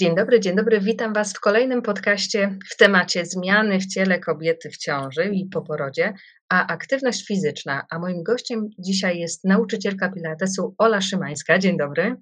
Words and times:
Dzień 0.00 0.14
dobry, 0.14 0.40
dzień 0.40 0.56
dobry. 0.56 0.80
Witam 0.80 1.12
Was 1.12 1.32
w 1.32 1.40
kolejnym 1.40 1.82
podcaście 1.82 2.58
w 2.70 2.76
temacie 2.76 3.26
zmiany 3.26 3.78
w 3.78 3.86
ciele 3.86 4.18
kobiety 4.18 4.70
w 4.70 4.76
ciąży 4.76 5.30
i 5.32 5.48
po 5.48 5.62
porodzie, 5.62 6.14
a 6.48 6.66
aktywność 6.66 7.26
fizyczna. 7.26 7.82
A 7.90 7.98
moim 7.98 8.22
gościem 8.22 8.68
dzisiaj 8.78 9.18
jest 9.18 9.44
nauczycielka 9.44 10.12
Pilatesu 10.12 10.74
Ola 10.78 11.00
Szymańska. 11.00 11.58
Dzień 11.58 11.78
dobry. 11.78 12.16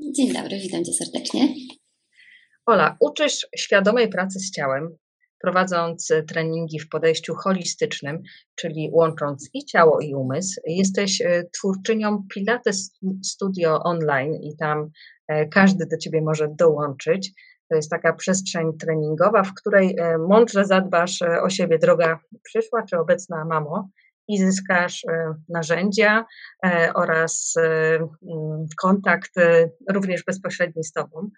Dzień 0.00 0.32
dobry, 0.32 0.58
witam 0.58 0.84
Cię 0.84 0.92
serdecznie. 0.92 1.54
Ola, 2.66 2.96
uczysz 3.00 3.46
świadomej 3.56 4.08
pracy 4.08 4.38
z 4.38 4.50
ciałem, 4.50 4.96
prowadząc 5.46 6.12
treningi 6.28 6.80
w 6.80 6.88
podejściu 6.88 7.34
holistycznym, 7.34 8.22
czyli 8.54 8.90
łącząc 8.92 9.50
i 9.54 9.64
ciało, 9.64 10.00
i 10.00 10.14
umysł. 10.14 10.60
Jesteś 10.66 11.20
e, 11.20 11.44
twórczynią 11.52 12.22
Pilates 12.34 12.98
Studio 13.22 13.82
Online 13.82 14.34
i 14.34 14.56
tam 14.56 14.90
E, 15.28 15.46
każdy 15.46 15.86
do 15.86 15.96
ciebie 15.96 16.22
może 16.22 16.48
dołączyć. 16.48 17.32
To 17.70 17.76
jest 17.76 17.90
taka 17.90 18.12
przestrzeń 18.12 18.78
treningowa, 18.78 19.42
w 19.42 19.54
której 19.54 19.96
e, 19.98 20.18
mądrze 20.18 20.64
zadbasz 20.64 21.22
o 21.42 21.50
siebie, 21.50 21.78
droga 21.78 22.18
przyszła 22.42 22.82
czy 22.82 22.98
obecna 22.98 23.44
mamo, 23.44 23.88
i 24.28 24.38
zyskasz 24.38 25.04
narzędzia 25.48 26.24
oraz 26.94 27.54
mm, 27.56 28.66
kontakt 28.82 29.30
również 29.92 30.24
bezpośredni 30.24 30.84
z 30.84 30.92
tobą. 30.92 31.30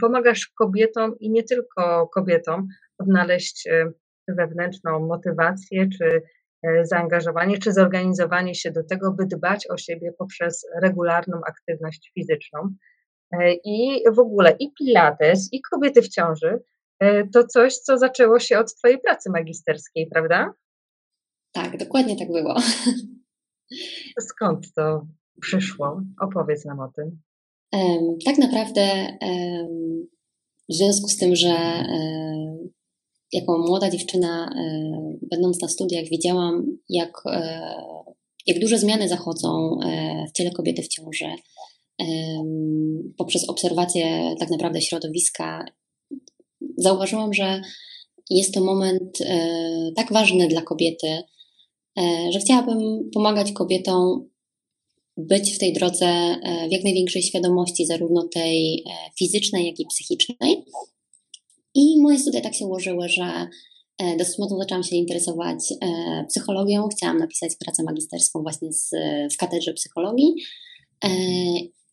Pomagasz 0.00 0.52
kobietom 0.58 1.18
i 1.20 1.30
nie 1.30 1.42
tylko 1.42 2.08
kobietom 2.14 2.68
odnaleźć 2.98 3.68
wewnętrzną 4.28 5.06
motywację, 5.06 5.88
czy 5.98 6.22
zaangażowanie, 6.82 7.58
czy 7.58 7.72
zorganizowanie 7.72 8.54
się 8.54 8.70
do 8.70 8.84
tego, 8.84 9.12
by 9.12 9.26
dbać 9.26 9.70
o 9.70 9.76
siebie 9.76 10.12
poprzez 10.18 10.66
regularną 10.82 11.40
aktywność 11.46 12.12
fizyczną. 12.14 12.74
E, 13.32 13.52
i 13.64 14.02
w 14.12 14.18
ogóle 14.18 14.56
i 14.58 14.72
Pilates, 14.72 15.48
i 15.52 15.60
kobiety 15.62 16.02
w 16.02 16.08
ciąży 16.08 16.58
e, 17.00 17.28
to 17.28 17.44
coś, 17.44 17.74
co 17.74 17.98
zaczęło 17.98 18.38
się 18.38 18.58
od 18.58 18.74
Twojej 18.74 18.98
pracy 19.00 19.30
magisterskiej, 19.30 20.06
prawda? 20.06 20.52
Tak, 21.52 21.76
dokładnie 21.76 22.18
tak 22.18 22.28
było. 22.28 22.54
Skąd 24.30 24.74
to 24.74 25.06
przyszło? 25.40 26.02
Opowiedz 26.20 26.64
nam 26.64 26.80
o 26.80 26.92
tym. 26.96 27.20
Um, 27.72 28.16
tak 28.24 28.38
naprawdę 28.38 28.82
um, 29.20 30.06
w 30.68 30.74
związku 30.74 31.08
z 31.08 31.16
tym, 31.16 31.36
że 31.36 31.48
um, 31.48 32.68
jako 33.32 33.58
młoda 33.58 33.90
dziewczyna, 33.90 34.50
będąc 35.22 35.62
na 35.62 35.68
studiach, 35.68 36.04
widziałam, 36.04 36.78
jak, 36.88 37.22
jak 38.46 38.58
duże 38.58 38.78
zmiany 38.78 39.08
zachodzą 39.08 39.78
w 40.28 40.32
ciele 40.32 40.50
kobiety 40.50 40.82
w 40.82 40.88
ciąży, 40.88 41.26
poprzez 43.16 43.48
obserwację 43.48 44.34
tak 44.38 44.50
naprawdę 44.50 44.80
środowiska, 44.80 45.64
zauważyłam, 46.76 47.34
że 47.34 47.62
jest 48.30 48.54
to 48.54 48.64
moment 48.64 49.20
e, 49.20 49.92
tak 49.96 50.12
ważny 50.12 50.48
dla 50.48 50.62
kobiety, 50.62 51.06
e, 51.98 52.32
że 52.32 52.38
chciałabym 52.38 53.10
pomagać 53.14 53.52
kobietom 53.52 54.28
być 55.16 55.54
w 55.54 55.58
tej 55.58 55.72
drodze 55.72 56.06
e, 56.06 56.68
w 56.68 56.72
jak 56.72 56.84
największej 56.84 57.22
świadomości, 57.22 57.86
zarówno 57.86 58.28
tej 58.28 58.84
fizycznej, 59.18 59.66
jak 59.66 59.80
i 59.80 59.86
psychicznej. 59.86 60.64
I 61.74 62.00
moje 62.02 62.18
studia 62.18 62.40
tak 62.40 62.54
się 62.54 62.66
ułożyły, 62.66 63.08
że 63.08 63.48
dosyć 64.18 64.38
mocno 64.38 64.58
zaczęłam 64.58 64.82
się 64.82 64.96
interesować 64.96 65.58
psychologią. 66.28 66.88
Chciałam 66.88 67.18
napisać 67.18 67.52
pracę 67.64 67.82
magisterską 67.82 68.42
właśnie 68.42 68.72
z, 68.72 68.90
w 69.34 69.36
katedrze 69.36 69.72
psychologii 69.72 70.34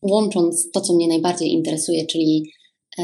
łącząc 0.02 0.70
to, 0.70 0.80
co 0.80 0.94
mnie 0.94 1.08
najbardziej 1.08 1.52
interesuje, 1.52 2.06
czyli 2.06 2.52
e, 2.98 3.02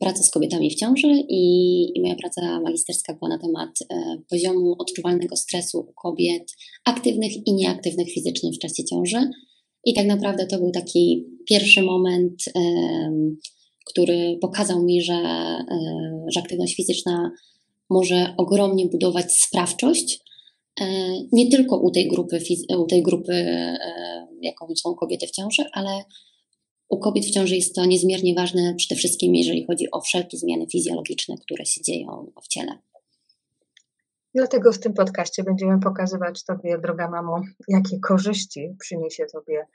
pracę 0.00 0.22
z 0.22 0.30
kobietami 0.30 0.70
w 0.70 0.74
ciąży 0.74 1.24
i, 1.28 1.82
i, 1.94 2.00
moja 2.00 2.14
praca 2.14 2.60
magisterska 2.60 3.14
była 3.14 3.28
na 3.28 3.38
temat 3.38 3.70
e, 3.90 4.22
poziomu 4.30 4.74
odczuwalnego 4.78 5.36
stresu 5.36 5.78
u 5.80 5.92
kobiet 5.92 6.56
aktywnych 6.84 7.46
i 7.46 7.54
nieaktywnych 7.54 8.08
fizycznie 8.12 8.52
w 8.52 8.58
czasie 8.58 8.84
ciąży. 8.84 9.30
I 9.84 9.94
tak 9.94 10.06
naprawdę 10.06 10.46
to 10.46 10.58
był 10.58 10.70
taki 10.70 11.26
pierwszy 11.48 11.82
moment, 11.82 12.42
e, 12.56 12.60
który 13.88 14.38
pokazał 14.40 14.82
mi, 14.82 15.02
że, 15.02 15.22
że 16.34 16.40
aktywność 16.40 16.76
fizyczna 16.76 17.30
może 17.90 18.34
ogromnie 18.36 18.86
budować 18.86 19.32
sprawczość, 19.32 20.20
nie 21.32 21.50
tylko 21.50 21.76
u 21.76 21.90
tej 21.90 22.08
grupy, 22.08 22.38
u 22.78 22.86
tej 22.86 23.02
grupy 23.02 23.46
jaką 24.40 24.66
są 24.76 24.94
kobiety 24.94 25.26
w 25.26 25.30
ciąży, 25.30 25.64
ale 25.72 25.90
u 26.88 26.98
kobiet 26.98 27.24
w 27.24 27.30
ciąży 27.30 27.56
jest 27.56 27.74
to 27.74 27.84
niezmiernie 27.84 28.34
ważne, 28.34 28.74
przede 28.76 28.98
wszystkim 28.98 29.34
jeżeli 29.34 29.66
chodzi 29.66 29.90
o 29.92 30.00
wszelkie 30.00 30.38
zmiany 30.38 30.66
fizjologiczne, 30.72 31.34
które 31.38 31.64
się 31.64 31.82
dzieją 31.82 32.32
w 32.42 32.48
ciele. 32.48 32.78
Dlatego 34.34 34.72
w 34.72 34.78
tym 34.78 34.94
podcaście 34.94 35.42
będziemy 35.42 35.80
pokazywać 35.80 36.44
Tobie, 36.44 36.78
droga 36.78 37.10
mamo, 37.10 37.40
jakie 37.68 38.00
korzyści 38.00 38.76
przyniesie 38.80 39.26
Tobie 39.32 39.66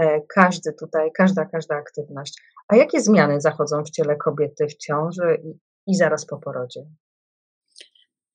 e, 0.00 0.20
każdy 0.20 0.72
tutaj, 0.72 1.10
każda, 1.14 1.44
każda 1.44 1.74
aktywność. 1.74 2.34
A 2.68 2.76
jakie 2.76 3.00
zmiany 3.00 3.40
zachodzą 3.40 3.84
w 3.84 3.90
ciele 3.90 4.16
kobiety 4.16 4.66
w 4.66 4.76
ciąży 4.76 5.42
i, 5.86 5.94
zaraz 5.94 6.26
po 6.26 6.36
porodzie? 6.36 6.86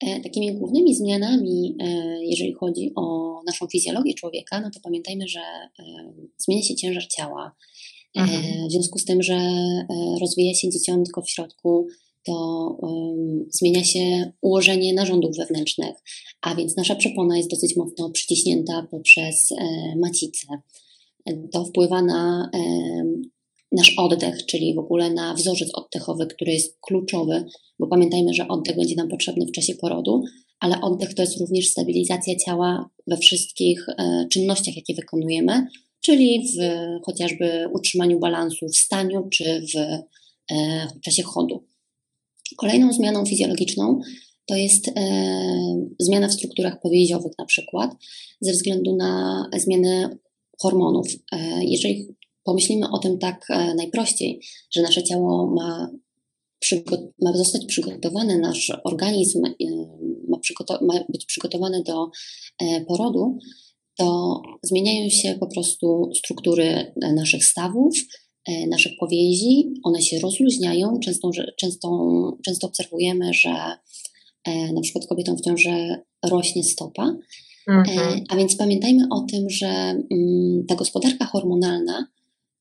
E, 0.06 0.20
takimi 0.20 0.54
głównymi 0.54 0.94
zmianami, 0.94 1.76
e, 1.82 1.86
jeżeli 2.24 2.54
chodzi 2.54 2.92
o 2.96 3.32
naszą 3.46 3.66
fizjologię 3.66 4.14
człowieka, 4.14 4.60
no 4.60 4.70
to 4.70 4.80
pamiętajmy, 4.84 5.28
że 5.28 5.40
zmienia 6.38 6.62
się 6.62 6.74
ciężar 6.74 7.06
ciała, 7.06 7.56
Mhm. 8.14 8.44
E, 8.44 8.68
w 8.68 8.72
związku 8.72 8.98
z 8.98 9.04
tym, 9.04 9.22
że 9.22 9.34
e, 9.34 9.84
rozwija 10.20 10.54
się 10.54 10.70
dzieciątko 10.70 11.22
w 11.22 11.30
środku, 11.30 11.86
to 12.26 12.68
um, 12.78 13.46
zmienia 13.50 13.84
się 13.84 14.32
ułożenie 14.40 14.94
narządów 14.94 15.36
wewnętrznych, 15.36 15.96
a 16.40 16.54
więc 16.54 16.76
nasza 16.76 16.94
przepona 16.94 17.36
jest 17.36 17.50
dosyć 17.50 17.76
mocno 17.76 18.10
przyciśnięta 18.10 18.86
poprzez 18.90 19.52
e, 19.52 19.96
macicę. 19.96 20.46
To 21.52 21.64
wpływa 21.64 22.02
na 22.02 22.50
e, 22.54 22.58
nasz 23.72 23.94
oddech, 23.98 24.46
czyli 24.46 24.74
w 24.74 24.78
ogóle 24.78 25.10
na 25.10 25.34
wzorzec 25.34 25.68
oddechowy, 25.74 26.26
który 26.26 26.52
jest 26.52 26.78
kluczowy, 26.80 27.44
bo 27.78 27.86
pamiętajmy, 27.86 28.34
że 28.34 28.48
oddech 28.48 28.76
będzie 28.76 28.94
nam 28.94 29.08
potrzebny 29.08 29.46
w 29.46 29.52
czasie 29.52 29.74
porodu, 29.74 30.22
ale 30.60 30.80
oddech 30.80 31.14
to 31.14 31.22
jest 31.22 31.40
również 31.40 31.68
stabilizacja 31.68 32.34
ciała 32.36 32.90
we 33.06 33.16
wszystkich 33.16 33.86
e, 33.88 34.26
czynnościach, 34.32 34.76
jakie 34.76 34.94
wykonujemy, 34.94 35.66
czyli 36.00 36.42
w 36.42 36.60
chociażby 37.04 37.68
utrzymaniu 37.74 38.18
balansu 38.18 38.68
w 38.68 38.76
staniu 38.76 39.28
czy 39.28 39.66
w, 39.74 39.76
e, 40.52 40.88
w 40.96 41.00
czasie 41.00 41.22
chodu. 41.22 41.64
Kolejną 42.56 42.92
zmianą 42.92 43.26
fizjologiczną 43.26 44.00
to 44.46 44.56
jest 44.56 44.88
e, 44.88 44.92
zmiana 45.98 46.28
w 46.28 46.32
strukturach 46.32 46.80
powięziowych 46.80 47.32
na 47.38 47.44
przykład, 47.44 47.90
ze 48.40 48.52
względu 48.52 48.96
na 48.96 49.44
zmiany 49.56 50.18
hormonów. 50.58 51.06
E, 51.32 51.64
jeżeli 51.64 52.08
pomyślimy 52.44 52.86
o 52.90 52.98
tym 52.98 53.18
tak 53.18 53.46
najprościej, 53.76 54.40
że 54.74 54.82
nasze 54.82 55.02
ciało 55.02 55.54
ma, 55.54 55.90
ma 57.22 57.32
zostać 57.32 57.66
przygotowane, 57.66 58.38
nasz 58.38 58.72
organizm 58.84 59.42
ma, 59.42 60.38
ma 60.80 60.94
być 61.08 61.26
przygotowany 61.26 61.82
do 61.82 62.10
porodu, 62.88 63.38
to 63.98 64.40
zmieniają 64.62 65.10
się 65.10 65.36
po 65.40 65.46
prostu 65.46 66.10
struktury 66.14 66.92
naszych 67.14 67.44
stawów, 67.44 67.94
e, 68.48 68.66
naszych 68.66 68.92
powięzi, 69.00 69.74
one 69.82 70.02
się 70.02 70.18
rozluźniają. 70.18 71.00
Często, 71.04 71.30
często, 71.56 71.88
często 72.44 72.66
obserwujemy, 72.66 73.34
że 73.34 73.50
e, 74.44 74.72
na 74.72 74.80
przykład 74.80 75.06
kobietom 75.06 75.36
w 75.36 75.40
ciąży 75.40 75.96
rośnie 76.24 76.64
stopa. 76.64 77.16
E, 77.68 77.72
mhm. 77.72 78.24
A 78.28 78.36
więc 78.36 78.56
pamiętajmy 78.56 79.04
o 79.10 79.20
tym, 79.20 79.50
że 79.50 79.66
mm, 79.66 80.66
ta 80.68 80.74
gospodarka 80.74 81.24
hormonalna, 81.24 82.06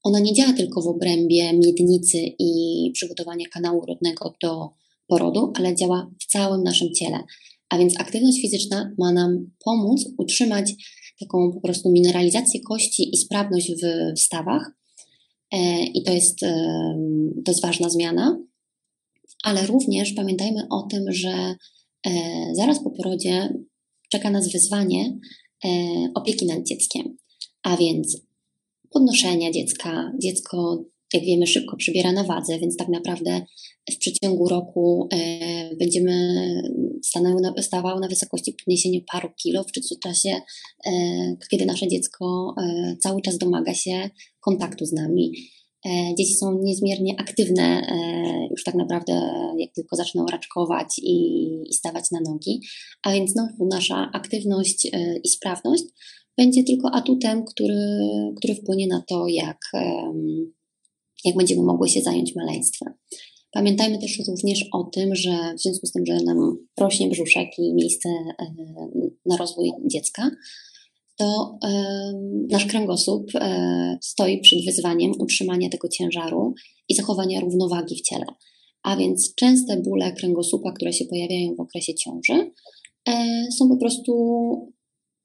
ona 0.03 0.19
nie 0.19 0.33
działa 0.33 0.53
tylko 0.53 0.81
w 0.81 0.87
obrębie 0.87 1.53
miednicy 1.53 2.17
i 2.39 2.91
przygotowania 2.93 3.45
kanału 3.49 3.85
rodnego 3.85 4.33
do 4.41 4.69
porodu, 5.07 5.53
ale 5.55 5.75
działa 5.75 6.11
w 6.21 6.25
całym 6.25 6.63
naszym 6.63 6.93
ciele. 6.93 7.23
A 7.69 7.77
więc 7.77 7.99
aktywność 7.99 8.41
fizyczna 8.41 8.91
ma 8.99 9.11
nam 9.11 9.51
pomóc 9.65 10.09
utrzymać 10.17 10.73
taką 11.19 11.51
po 11.51 11.61
prostu 11.61 11.91
mineralizację 11.91 12.59
kości 12.61 13.15
i 13.15 13.17
sprawność 13.17 13.71
w 14.15 14.19
stawach. 14.19 14.71
E, 15.51 15.83
I 15.83 16.03
to 16.03 16.13
jest, 16.13 16.43
e, 16.43 16.53
to 17.45 17.51
jest 17.51 17.61
ważna 17.61 17.89
zmiana. 17.89 18.39
Ale 19.43 19.65
również 19.65 20.13
pamiętajmy 20.13 20.67
o 20.69 20.81
tym, 20.81 21.03
że 21.11 21.55
e, 22.07 22.11
zaraz 22.53 22.83
po 22.83 22.91
porodzie 22.91 23.53
czeka 24.09 24.29
nas 24.29 24.51
wyzwanie 24.51 25.19
opieki 26.15 26.45
nad 26.45 26.63
dzieckiem. 26.63 27.17
A 27.63 27.77
więc 27.77 28.17
podnoszenia 28.93 29.51
dziecka. 29.51 30.11
Dziecko 30.21 30.85
jak 31.13 31.23
wiemy, 31.23 31.47
szybko 31.47 31.77
przybiera 31.77 32.11
na 32.11 32.23
wadze, 32.23 32.59
więc 32.59 32.77
tak 32.77 32.87
naprawdę 32.87 33.41
w 33.91 33.97
przeciągu 33.97 34.49
roku 34.49 35.07
e, 35.13 35.75
będziemy 35.75 36.35
stawały 37.61 38.01
na 38.01 38.07
wysokości 38.07 38.53
podniesienia 38.53 38.99
paru 39.11 39.29
kilo 39.43 39.63
w 39.63 39.99
czasie, 39.99 40.41
e, 40.85 40.91
kiedy 41.51 41.65
nasze 41.65 41.87
dziecko 41.87 42.55
e, 42.57 42.95
cały 42.99 43.21
czas 43.21 43.37
domaga 43.37 43.73
się 43.73 44.09
kontaktu 44.39 44.85
z 44.85 44.93
nami. 44.93 45.31
Dzieci 46.17 46.33
są 46.33 46.61
niezmiernie 46.63 47.15
aktywne 47.19 47.81
już 48.51 48.63
tak 48.63 48.75
naprawdę, 48.75 49.13
jak 49.57 49.73
tylko 49.73 49.95
zaczną 49.95 50.25
raczkować 50.25 50.99
i, 50.99 51.15
i 51.69 51.73
stawać 51.73 52.11
na 52.11 52.19
nogi, 52.21 52.61
a 53.03 53.13
więc 53.13 53.31
znowu 53.31 53.67
nasza 53.71 54.09
aktywność 54.13 54.91
i 55.23 55.29
sprawność 55.29 55.83
będzie 56.41 56.63
tylko 56.63 56.91
atutem, 56.91 57.45
który, 57.45 57.99
który 58.37 58.55
wpłynie 58.55 58.87
na 58.87 59.03
to, 59.07 59.27
jak, 59.27 59.57
jak 61.25 61.35
będziemy 61.37 61.61
mogły 61.63 61.89
się 61.89 62.01
zająć 62.01 62.35
maleństwem. 62.35 62.93
Pamiętajmy 63.51 63.99
też 63.99 64.19
również 64.27 64.65
o 64.73 64.83
tym, 64.83 65.15
że 65.15 65.53
w 65.57 65.61
związku 65.61 65.87
z 65.87 65.91
tym, 65.91 66.05
że 66.05 66.15
nam 66.25 66.57
rośnie 66.79 67.07
brzuszek 67.07 67.47
i 67.57 67.73
miejsce 67.73 68.09
na 69.25 69.37
rozwój 69.37 69.71
dziecka, 69.85 70.31
to 71.17 71.59
nasz 72.49 72.65
kręgosłup 72.65 73.31
e, 73.35 73.97
stoi 74.01 74.41
przed 74.41 74.65
wyzwaniem 74.65 75.11
utrzymania 75.19 75.69
tego 75.69 75.87
ciężaru 75.87 76.53
i 76.89 76.95
zachowania 76.95 77.39
równowagi 77.39 77.95
w 77.95 78.01
ciele. 78.01 78.25
A 78.83 78.97
więc 78.97 79.35
częste 79.35 79.81
bóle 79.81 80.13
kręgosłupa, 80.13 80.71
które 80.71 80.93
się 80.93 81.05
pojawiają 81.05 81.55
w 81.55 81.59
okresie 81.59 81.95
ciąży, 81.95 82.51
e, 83.09 83.45
są 83.57 83.69
po 83.69 83.77
prostu 83.77 84.13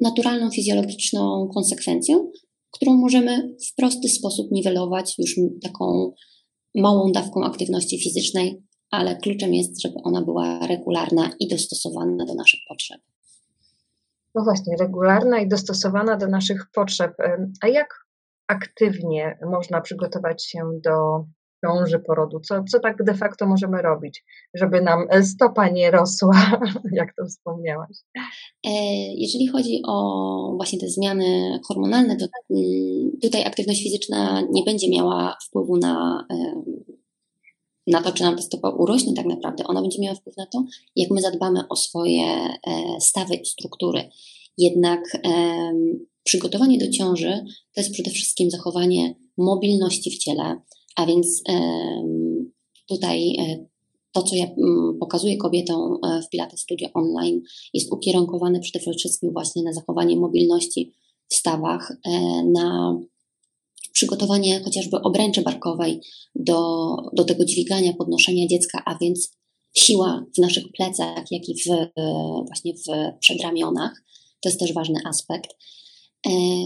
naturalną 0.01 0.51
fizjologiczną 0.51 1.49
konsekwencją, 1.55 2.31
którą 2.71 2.97
możemy 2.97 3.57
w 3.71 3.75
prosty 3.75 4.09
sposób 4.09 4.51
niwelować 4.51 5.15
już 5.19 5.37
taką 5.63 6.13
małą 6.75 7.13
dawką 7.13 7.45
aktywności 7.45 7.99
fizycznej, 7.99 8.63
ale 8.91 9.17
kluczem 9.17 9.55
jest, 9.55 9.83
żeby 9.83 9.95
ona 10.05 10.23
była 10.23 10.67
regularna 10.67 11.31
i 11.41 11.49
dostosowana 11.49 12.25
do 12.25 12.35
naszych 12.35 12.61
potrzeb. 12.69 13.01
No 14.35 14.45
właśnie, 14.45 14.77
regularna 14.81 15.41
i 15.41 15.49
dostosowana 15.49 16.17
do 16.17 16.27
naszych 16.27 16.71
potrzeb. 16.75 17.13
A 17.63 17.69
jak 17.69 17.89
aktywnie 18.47 19.39
można 19.51 19.81
przygotować 19.81 20.45
się 20.45 20.59
do 20.85 21.25
ciąży, 21.64 21.99
porodu? 21.99 22.41
Co, 22.41 22.64
co 22.70 22.81
tak 22.81 23.05
de 23.05 23.14
facto 23.14 23.47
możemy 23.47 23.82
robić, 23.82 24.25
żeby 24.55 24.82
nam 24.82 25.06
e, 25.11 25.23
stopa 25.23 25.69
nie 25.69 25.91
rosła, 25.91 26.61
jak 26.93 27.14
to 27.14 27.26
wspomniałaś? 27.26 27.97
E, 28.67 28.70
jeżeli 29.14 29.47
chodzi 29.47 29.81
o 29.87 30.53
właśnie 30.56 30.79
te 30.79 30.88
zmiany 30.88 31.58
hormonalne, 31.69 32.17
to 32.17 32.26
mm, 32.50 33.11
tutaj 33.23 33.44
aktywność 33.44 33.82
fizyczna 33.82 34.43
nie 34.53 34.62
będzie 34.62 34.91
miała 34.91 35.37
wpływu 35.49 35.76
na, 35.76 36.26
na 37.87 38.02
to, 38.02 38.12
czy 38.12 38.23
nam 38.23 38.37
ta 38.37 38.43
stopa 38.43 38.70
urośnie 38.70 39.14
tak 39.14 39.26
naprawdę. 39.26 39.64
Ona 39.67 39.81
będzie 39.81 40.02
miała 40.02 40.14
wpływ 40.14 40.37
na 40.37 40.47
to, 40.47 40.64
jak 40.97 41.11
my 41.11 41.20
zadbamy 41.20 41.61
o 41.69 41.76
swoje 41.76 42.25
e, 42.25 42.56
stawy 43.00 43.35
i 43.35 43.47
struktury. 43.47 44.09
Jednak 44.59 45.00
przygotowanie 46.26 46.79
do 46.79 46.91
ciąży 46.91 47.44
to 47.75 47.81
jest 47.81 47.93
przede 47.93 48.11
wszystkim 48.11 48.50
zachowanie 48.50 49.14
mobilności 49.38 50.11
w 50.11 50.19
ciele, 50.19 50.61
a 50.97 51.07
więc 51.07 51.43
tutaj 52.89 53.37
e, 53.39 53.67
to, 54.13 54.23
co 54.23 54.37
ja 54.37 54.45
mm, 54.45 54.99
pokazuję 55.01 55.37
kobietom 55.37 55.99
e, 56.05 56.23
w 56.23 56.29
Pilates 56.29 56.61
Studio 56.61 56.89
Online, 56.95 57.43
jest 57.75 57.93
ukierunkowane 57.93 58.61
przede 58.61 58.95
wszystkim 58.95 59.33
właśnie 59.33 59.63
na 59.63 59.73
zachowanie 59.73 60.17
mobilności 60.17 60.93
w 61.29 61.35
stawach, 61.35 61.97
e, 62.07 62.11
na 62.45 62.99
przygotowanie 63.93 64.61
chociażby 64.61 64.97
obręczy 65.03 65.43
barkowej 65.43 66.01
do, 66.35 66.87
do 67.13 67.25
tego 67.25 67.45
dźwigania, 67.45 67.93
podnoszenia 67.93 68.47
dziecka, 68.47 68.83
a 68.87 68.99
więc 68.99 69.33
siła 69.77 70.25
w 70.37 70.39
naszych 70.39 70.65
plecach, 70.73 71.25
jak 71.31 71.49
i 71.49 71.55
w, 71.55 71.67
właśnie 72.47 72.75
w 72.75 73.19
przedramionach. 73.21 74.03
To 74.41 74.49
jest 74.49 74.61
też 74.61 74.73
ważny 74.73 75.01
aspekt. 75.05 75.51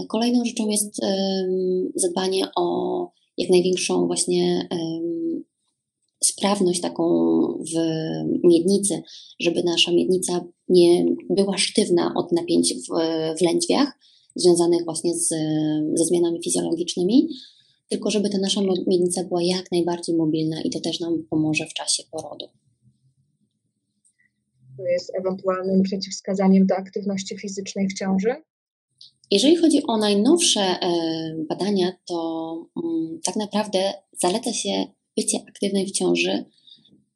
Kolejną 0.07 0.45
rzeczą 0.45 0.69
jest 0.69 1.01
zadbanie 1.95 2.47
o 2.55 3.07
jak 3.37 3.49
największą 3.49 4.07
właśnie 4.07 4.67
sprawność 6.23 6.81
taką 6.81 7.03
w 7.73 7.77
miednicy, 8.43 9.01
żeby 9.39 9.63
nasza 9.63 9.91
miednica 9.91 10.45
nie 10.69 11.05
była 11.29 11.57
sztywna 11.57 12.13
od 12.15 12.31
napięć 12.31 12.73
w, 12.73 12.87
w 13.37 13.41
lędźwiach 13.41 13.99
związanych 14.35 14.85
właśnie 14.85 15.15
z, 15.15 15.27
ze 15.93 16.05
zmianami 16.05 16.43
fizjologicznymi, 16.43 17.27
tylko 17.89 18.11
żeby 18.11 18.29
ta 18.29 18.37
nasza 18.37 18.61
miednica 18.87 19.23
była 19.23 19.43
jak 19.43 19.71
najbardziej 19.71 20.15
mobilna 20.15 20.61
i 20.61 20.69
to 20.69 20.79
też 20.79 20.99
nam 20.99 21.23
pomoże 21.29 21.65
w 21.65 21.73
czasie 21.73 22.03
porodu. 22.11 22.45
To 24.77 24.83
jest 24.83 25.11
ewentualnym 25.19 25.81
przeciwwskazaniem 25.83 26.65
do 26.65 26.75
aktywności 26.75 27.37
fizycznej 27.37 27.87
w 27.87 27.93
ciąży? 27.93 28.35
Jeżeli 29.31 29.55
chodzi 29.55 29.83
o 29.87 29.97
najnowsze 29.97 30.61
e, 30.61 30.89
badania, 31.49 31.91
to 32.05 32.53
mm, 32.83 33.19
tak 33.23 33.35
naprawdę 33.35 33.93
zaleca 34.21 34.53
się 34.53 34.85
bycie 35.17 35.37
aktywnej 35.49 35.85
w 35.85 35.91
ciąży 35.91 36.45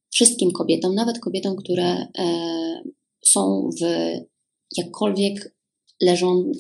wszystkim 0.10 0.52
kobietom, 0.52 0.96
nawet 0.96 1.20
kobietom, 1.20 1.56
które 1.56 1.86
e, 1.86 2.08
są 3.26 3.70
w 3.82 3.86
jakkolwiek 4.78 5.56
leżą, 6.02 6.52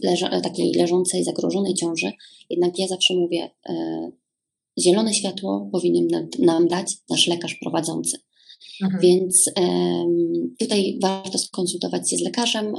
takiej 0.44 0.74
leżącej, 0.74 1.24
zagrożonej 1.24 1.74
ciąży. 1.74 2.12
Jednak 2.50 2.80
ja 2.80 2.88
zawsze 2.88 3.13
mówię, 3.13 3.50
e, 3.69 4.12
zielone 4.80 5.13
światło 5.13 5.69
powinien 5.72 6.07
nam 6.40 6.68
dać 6.68 6.94
nasz 7.10 7.28
lekarz 7.28 7.56
prowadzący. 7.56 8.18
Mhm. 8.84 9.02
Więc 9.02 9.50
tutaj 10.60 11.00
warto 11.02 11.38
skonsultować 11.38 12.10
się 12.10 12.18
z 12.18 12.22
lekarzem 12.22 12.74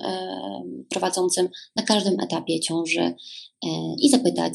prowadzącym 0.91 1.49
na 1.77 1.83
każdym 1.83 2.21
etapie 2.21 2.61
ciąży 2.61 3.01
e, 3.01 3.15
i 4.03 4.09
zapytać, 4.11 4.53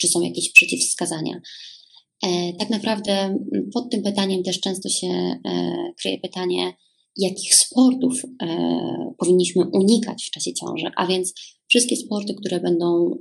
czy 0.00 0.08
są 0.08 0.20
jakieś 0.20 0.52
przeciwwskazania. 0.52 1.40
E, 2.22 2.52
tak 2.52 2.70
naprawdę 2.70 3.38
pod 3.74 3.90
tym 3.90 4.02
pytaniem 4.02 4.42
też 4.42 4.60
często 4.60 4.88
się 4.88 5.08
e, 5.08 5.40
kryje 6.00 6.18
pytanie, 6.18 6.72
jakich 7.16 7.54
sportów 7.54 8.22
powinniśmy 9.18 9.64
unikać 9.72 10.24
w 10.24 10.30
czasie 10.30 10.54
ciąży, 10.54 10.86
a 10.96 11.06
więc 11.06 11.34
wszystkie 11.68 11.96
sporty, 11.96 12.34
które 12.34 12.60
będą 12.60 13.18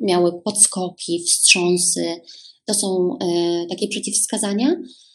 miały 0.00 0.42
podskoki, 0.42 1.24
wstrząsy, 1.26 2.20
to 2.64 2.74
są 2.74 3.18
takie 3.68 3.88
przeciwwskazania, 3.88 4.76
E, 4.76 5.07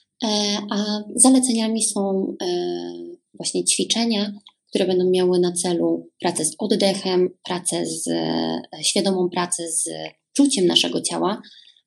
a 0.71 1.03
zaleceniami 1.15 1.83
są 1.83 2.33
e, 2.41 2.45
właśnie 3.33 3.65
ćwiczenia, 3.65 4.31
które 4.69 4.85
będą 4.85 5.09
miały 5.09 5.39
na 5.39 5.51
celu 5.51 6.09
pracę 6.19 6.45
z 6.45 6.55
oddechem, 6.59 7.29
pracę 7.45 7.85
z 7.85 8.07
e, 8.07 8.61
świadomą 8.83 9.29
pracę 9.29 9.71
z 9.71 9.89
czuciem 10.33 10.65
naszego 10.65 11.01
ciała, 11.01 11.41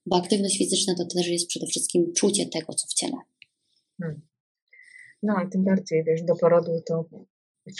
bo 0.06 0.16
aktywność 0.16 0.58
fizyczna 0.58 0.94
to 0.94 1.04
też 1.04 1.28
jest 1.28 1.48
przede 1.48 1.66
wszystkim 1.66 2.12
czucie 2.16 2.46
tego, 2.46 2.74
co 2.74 2.86
w 2.88 2.94
ciele. 2.94 3.16
Hmm. 4.00 4.20
No, 5.22 5.34
a 5.36 5.46
tym 5.46 5.64
bardziej, 5.64 6.04
wiesz, 6.04 6.22
do 6.22 6.36
porodu 6.36 6.82
to 6.86 7.04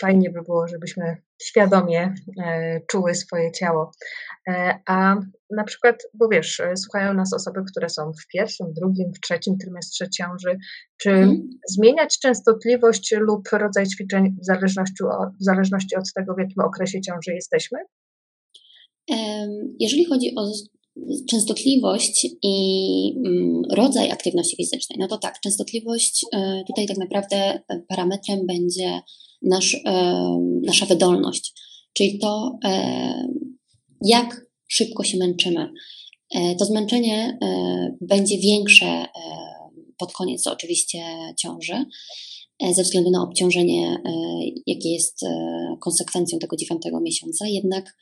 fajnie 0.01 0.29
by 0.29 0.41
było, 0.41 0.67
żebyśmy 0.67 1.17
świadomie 1.41 2.13
e, 2.43 2.81
czuły 2.87 3.15
swoje 3.15 3.51
ciało. 3.51 3.91
E, 4.49 4.79
a 4.87 5.15
na 5.51 5.63
przykład, 5.63 5.95
bo 6.13 6.27
wiesz, 6.27 6.59
e, 6.59 6.77
słuchają 6.77 7.13
nas 7.13 7.33
osoby, 7.33 7.59
które 7.71 7.89
są 7.89 8.11
w 8.13 8.27
pierwszym, 8.27 8.73
drugim, 8.73 9.13
w 9.13 9.19
trzecim 9.19 9.57
trymestrze 9.57 10.09
ciąży. 10.09 10.57
Czy 11.01 11.09
hmm. 11.09 11.49
zmieniać 11.69 12.19
częstotliwość 12.19 13.15
lub 13.19 13.47
rodzaj 13.51 13.87
ćwiczeń 13.87 14.35
w 14.41 14.45
zależności, 14.45 15.03
od, 15.03 15.29
w 15.41 15.43
zależności 15.43 15.95
od 15.95 16.13
tego, 16.15 16.35
w 16.35 16.39
jakim 16.39 16.63
okresie 16.63 17.01
ciąży 17.01 17.33
jesteśmy? 17.33 17.79
Jeżeli 19.79 20.05
chodzi 20.05 20.33
o 20.37 20.51
częstotliwość 21.29 22.27
i 22.43 22.55
mm, 23.25 23.61
rodzaj 23.71 24.11
aktywności 24.11 24.55
fizycznej, 24.55 24.99
no 24.99 25.07
to 25.07 25.17
tak, 25.17 25.39
częstotliwość 25.39 26.25
tutaj 26.67 26.87
tak 26.87 26.97
naprawdę 26.97 27.59
parametrem 27.87 28.39
będzie 28.47 29.01
nasz, 29.41 29.77
nasza 30.63 30.85
wydolność, 30.85 31.53
czyli 31.93 32.19
to, 32.19 32.59
jak 34.01 34.47
szybko 34.67 35.03
się 35.03 35.17
męczymy. 35.17 35.69
E, 36.35 36.55
to 36.55 36.65
zmęczenie 36.65 37.37
e, 37.41 37.47
będzie 38.01 38.37
większe 38.37 38.85
e, 38.85 39.07
pod 39.97 40.13
koniec 40.13 40.47
oczywiście 40.47 41.03
ciąży, 41.39 41.85
ze 42.75 42.83
względu 42.83 43.11
na 43.11 43.23
obciążenie, 43.23 43.97
jakie 44.67 44.89
jest 44.89 45.19
konsekwencją 45.79 46.39
tego 46.39 46.55
dziewiątego 46.55 47.01
miesiąca. 47.01 47.47
Jednak 47.47 47.97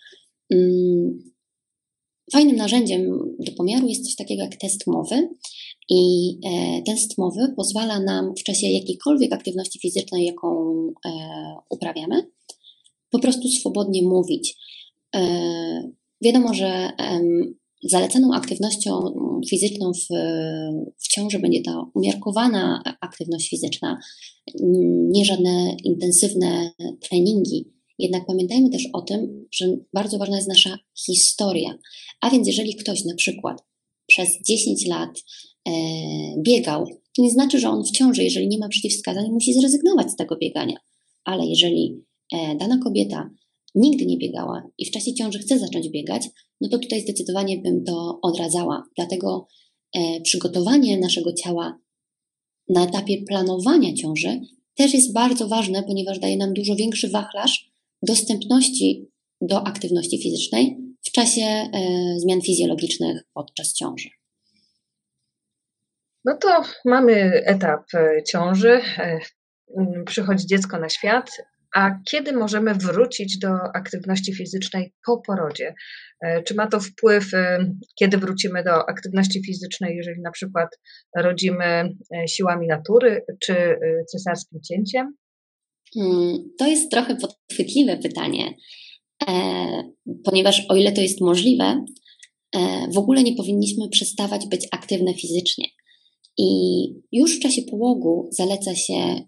mm, 0.52 1.35
fajnym 2.32 2.56
narzędziem 2.56 3.20
do 3.40 3.52
pomiaru 3.52 3.88
jest 3.88 4.06
coś 4.06 4.16
takiego 4.16 4.44
jak 4.44 4.56
test 4.56 4.88
mowy. 4.88 5.30
I 5.90 6.30
e, 6.46 6.82
test 6.82 7.18
mowy 7.18 7.54
pozwala 7.56 8.00
nam 8.00 8.34
w 8.36 8.44
czasie 8.44 8.68
jakiejkolwiek 8.68 9.34
aktywności 9.34 9.80
fizycznej, 9.80 10.26
jaką 10.26 10.78
e, 11.06 11.12
uprawiamy, 11.70 12.28
po 13.10 13.20
prostu 13.20 13.48
swobodnie 13.48 14.04
mówić. 14.04 14.58
E, 15.16 15.22
wiadomo, 16.22 16.54
że 16.54 16.92
zalecaną 17.84 18.34
aktywnością 18.34 19.14
fizyczną 19.50 19.92
w, 19.94 20.08
w 20.98 21.08
ciąży 21.08 21.40
będzie 21.40 21.62
ta 21.62 21.86
umiarkowana 21.94 22.82
aktywność 23.02 23.50
fizyczna, 23.50 24.00
nie 25.10 25.26
żadne 25.26 25.76
intensywne 25.84 26.72
treningi. 27.02 27.75
Jednak 28.00 28.26
pamiętajmy 28.26 28.70
też 28.70 28.88
o 28.94 29.02
tym, 29.02 29.48
że 29.52 29.78
bardzo 29.94 30.18
ważna 30.18 30.36
jest 30.36 30.48
nasza 30.48 30.78
historia. 31.06 31.78
A 32.22 32.30
więc 32.30 32.48
jeżeli 32.48 32.76
ktoś 32.76 33.06
na 33.06 33.16
przykład 33.16 33.64
przez 34.08 34.30
10 34.48 34.88
lat 34.88 35.10
e, 35.68 35.72
biegał, 36.42 36.86
to 37.16 37.22
nie 37.22 37.32
znaczy, 37.32 37.60
że 37.60 37.70
on 37.70 37.84
w 37.84 37.92
ciąży, 37.92 38.24
jeżeli 38.24 38.48
nie 38.48 38.58
ma 38.58 38.70
przeciwwskazań, 38.70 39.32
musi 39.32 39.54
zrezygnować 39.54 40.12
z 40.12 40.16
tego 40.16 40.38
biegania. 40.38 40.78
Ale 41.24 41.46
jeżeli 41.46 42.04
e, 42.34 42.56
dana 42.56 42.80
kobieta 42.84 43.30
nigdy 43.76 44.06
nie 44.06 44.18
biegała 44.18 44.64
i 44.78 44.86
w 44.86 44.92
czasie 44.92 45.14
ciąży 45.14 45.40
chce 45.40 45.60
zacząć 45.60 45.90
biegać, 45.90 46.28
no 46.62 46.70
to 46.70 46.80
tutaj 46.80 47.02
zdecydowanie 47.02 47.58
bym 47.58 47.84
to 47.84 48.20
odradzała. 48.22 48.84
Dlatego 48.96 49.48
e, 49.96 50.22
przygotowanie 50.22 50.98
naszego 50.98 51.34
ciała 51.34 51.80
na 52.70 52.88
etapie 52.88 53.24
planowania 53.28 53.94
ciąży 53.94 54.42
też 54.76 54.94
jest 54.94 55.14
bardzo 55.14 55.48
ważne, 55.48 55.84
ponieważ 55.84 56.20
daje 56.20 56.38
nam 56.38 56.54
dużo 56.54 56.76
większy 56.76 57.10
wachlarz 57.10 57.75
dostępności 58.02 59.12
do 59.42 59.68
aktywności 59.68 60.24
fizycznej 60.24 60.78
w 61.08 61.12
czasie 61.12 61.42
e, 61.42 61.70
zmian 62.20 62.42
fizjologicznych 62.42 63.22
podczas 63.34 63.74
ciąży. 63.74 64.10
No 66.26 66.38
to 66.38 66.62
mamy 66.86 67.14
etap 67.46 67.84
e, 67.94 68.24
ciąży, 68.24 68.82
przychodzi 70.06 70.48
dziecko 70.48 70.80
na 70.80 70.90
świat, 70.90 71.32
a 71.76 72.00
kiedy 72.06 72.34
możemy 72.34 72.74
wrócić 72.74 73.40
do 73.40 73.76
aktywności 73.76 74.36
fizycznej 74.36 74.94
po 75.06 75.22
porodzie? 75.22 75.74
E, 76.22 76.44
czy 76.44 76.56
ma 76.56 76.68
to 76.68 76.80
wpływ, 76.80 77.34
e, 77.34 77.72
kiedy 78.00 78.18
wrócimy 78.18 78.64
do 78.64 78.90
aktywności 78.90 79.44
fizycznej, 79.46 79.98
jeżeli 79.98 80.22
na 80.22 80.32
przykład 80.32 80.70
rodzimy 81.18 81.66
e, 81.66 82.28
siłami 82.28 82.68
natury 82.68 83.26
czy 83.42 83.80
cesarskim 84.12 84.62
cięciem? 84.62 85.16
Hmm, 85.98 86.50
to 86.58 86.68
jest 86.68 86.92
trochę 86.92 87.16
podchwytliwe 87.16 87.98
pytanie, 87.98 88.54
ponieważ 90.24 90.66
o 90.70 90.76
ile 90.76 90.92
to 90.92 91.02
jest 91.02 91.22
możliwe, 91.22 91.86
w 92.94 92.98
ogóle 92.98 93.24
nie 93.24 93.36
powinniśmy 93.36 93.90
przestawać 93.90 94.48
być 94.48 94.68
aktywne 94.72 95.14
fizycznie. 95.14 95.66
I 96.38 96.48
już 97.12 97.38
w 97.38 97.40
czasie 97.40 97.62
połogu 97.62 98.30
zaleca 98.32 98.76
się 98.76 99.26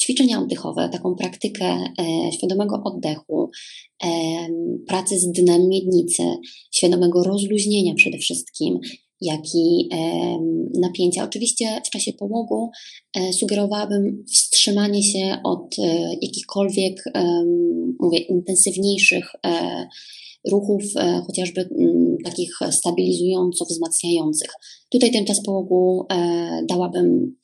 ćwiczenia 0.00 0.40
oddechowe, 0.40 0.88
taką 0.92 1.14
praktykę 1.14 1.64
e, 1.64 2.32
świadomego 2.32 2.82
oddechu, 2.84 3.50
e, 4.04 4.08
pracy 4.86 5.18
z 5.18 5.32
dnem 5.32 5.68
miednicy, 5.68 6.22
świadomego 6.74 7.22
rozluźnienia 7.22 7.94
przede 7.94 8.18
wszystkim, 8.18 8.78
jak 9.20 9.40
i 9.54 9.88
e, 9.92 9.98
napięcia. 10.80 11.24
Oczywiście 11.24 11.80
w 11.86 11.90
czasie 11.90 12.12
połogu 12.12 12.70
sugerowałabym 13.32 14.24
wstrzymanie 14.32 15.02
się 15.02 15.38
od 15.44 15.76
jakichkolwiek, 16.22 17.04
mówię, 18.00 18.18
intensywniejszych 18.18 19.32
ruchów, 20.50 20.82
chociażby 21.26 21.68
takich 22.24 22.58
stabilizująco 22.70 23.64
wzmacniających. 23.64 24.50
Tutaj 24.88 25.10
ten 25.10 25.24
czas 25.24 25.42
połogu 25.42 26.06
dałabym 26.68 27.36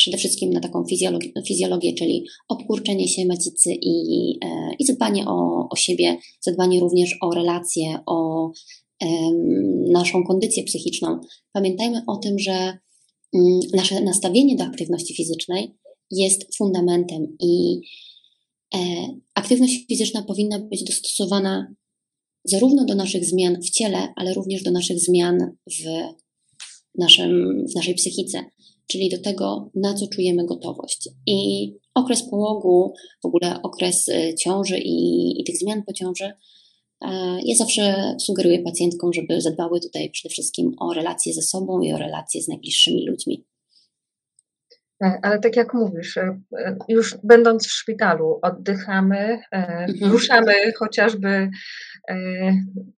przede 0.00 0.16
wszystkim 0.16 0.50
na 0.52 0.60
taką 0.60 0.84
fizjologię, 0.84 1.30
fizjologię 1.46 1.94
czyli 1.94 2.26
obkurczenie 2.48 3.08
się 3.08 3.26
macicy 3.26 3.72
i, 3.72 4.38
e, 4.44 4.74
i 4.78 4.84
zadbanie 4.86 5.24
o, 5.26 5.68
o 5.70 5.76
siebie, 5.76 6.16
zadbanie 6.40 6.80
również 6.80 7.16
o 7.20 7.30
relacje, 7.30 7.98
o 8.06 8.50
naszą 9.92 10.24
kondycję 10.24 10.64
psychiczną. 10.64 11.20
Pamiętajmy 11.52 12.02
o 12.06 12.16
tym, 12.16 12.38
że 12.38 12.52
mm, 13.34 13.60
nasze 13.74 14.00
nastawienie 14.00 14.56
do 14.56 14.64
aktywności 14.64 15.14
fizycznej 15.14 15.74
jest 16.10 16.56
fundamentem 16.56 17.36
i 17.40 17.80
e, 18.74 18.78
aktywność 19.34 19.86
fizyczna 19.88 20.22
powinna 20.22 20.58
być 20.58 20.84
dostosowana 20.84 21.74
zarówno 22.44 22.84
do 22.84 22.94
naszych 22.94 23.24
zmian 23.24 23.62
w 23.62 23.70
ciele, 23.70 24.08
ale 24.16 24.34
również 24.34 24.62
do 24.62 24.70
naszych 24.70 25.00
zmian 25.00 25.38
w, 25.66 25.84
naszym, 26.98 27.64
w 27.72 27.74
naszej 27.74 27.94
psychice 27.94 28.44
czyli 28.90 29.08
do 29.08 29.18
tego, 29.18 29.70
na 29.74 29.94
co 29.94 30.06
czujemy 30.08 30.46
gotowość. 30.46 31.08
I 31.26 31.72
okres 31.94 32.22
połogu, 32.30 32.94
w 33.22 33.26
ogóle 33.26 33.62
okres 33.62 34.08
y, 34.08 34.34
ciąży 34.38 34.78
i, 34.78 35.40
i 35.40 35.44
tych 35.44 35.58
zmian 35.58 35.82
po 35.86 35.92
ciąży, 35.92 36.24
e, 36.24 36.34
ja 37.44 37.54
zawsze 37.56 38.14
sugeruję 38.20 38.62
pacjentkom, 38.62 39.12
żeby 39.12 39.40
zadbały 39.40 39.80
tutaj 39.80 40.10
przede 40.10 40.32
wszystkim 40.32 40.72
o 40.80 40.94
relacje 40.94 41.32
ze 41.32 41.42
sobą 41.42 41.80
i 41.80 41.92
o 41.92 41.98
relacje 41.98 42.42
z 42.42 42.48
najbliższymi 42.48 43.08
ludźmi. 43.08 43.46
E, 45.04 45.18
ale 45.22 45.38
tak 45.38 45.56
jak 45.56 45.74
mówisz, 45.74 46.16
e, 46.16 46.40
już 46.88 47.16
będąc 47.24 47.66
w 47.66 47.72
szpitalu, 47.72 48.38
oddychamy, 48.42 49.40
mhm. 49.52 50.12
ruszamy 50.12 50.72
chociażby 50.78 51.50
E, 52.08 52.14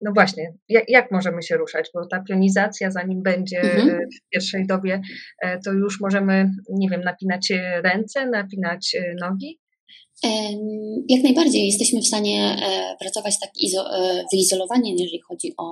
no 0.02 0.12
właśnie, 0.14 0.54
jak, 0.70 0.90
jak, 0.90 1.12
możemy 1.12 1.44
się 1.44 1.58
ruszać? 1.58 1.90
Bo 1.94 2.06
ta 2.06 2.20
pionizacja, 2.20 2.92
zanim 2.92 3.24
będzie 3.24 3.62
mhm. 3.62 3.90
E, 3.90 4.06
w 4.06 4.30
pierwszej 4.34 4.68
dobie, 4.68 5.02
e, 5.42 5.60
to 5.60 5.74
już 5.74 6.00
możemy, 6.00 6.52
nie 6.70 6.90
wiem, 6.90 7.02
napinać 7.02 7.54
ręce, 7.84 8.26
napinać 8.26 8.96
nogi? 9.22 9.60
Jak 11.10 11.24
najbardziej 11.24 11.66
jesteśmy 11.66 12.02
w 12.02 12.08
stanie 12.08 12.58
pracować 13.00 13.40
tak 13.40 13.52
wyizolowanie, 14.32 14.92
jeżeli 14.92 15.20
chodzi 15.20 15.54
o, 15.58 15.64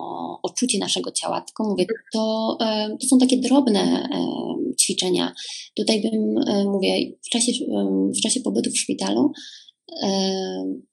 o 0.44 0.50
czucie 0.50 0.80
naszego 0.80 1.12
ciała. 1.12 1.42
Tylko 1.42 1.70
mówię, 1.70 1.86
to, 2.14 2.58
to 3.02 3.08
są 3.08 3.18
takie 3.18 3.38
drobne 3.38 4.10
ćwiczenia. 4.82 5.34
Tutaj 5.78 6.02
bym, 6.02 6.36
mówię, 6.72 7.12
w 7.26 7.30
czasie, 7.30 7.52
w 8.18 8.22
czasie 8.22 8.40
pobytu 8.42 8.72
w 8.72 8.80
szpitalu 8.80 9.32